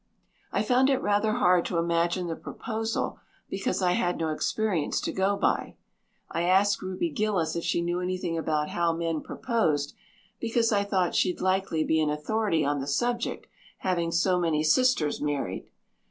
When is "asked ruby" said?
6.41-7.11